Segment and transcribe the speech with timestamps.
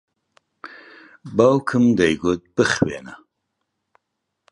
[1.35, 3.15] باوکم دەیگوت بخوێنە.